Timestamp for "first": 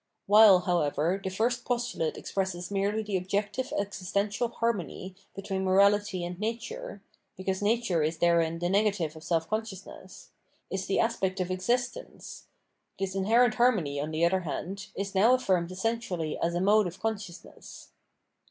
1.29-1.63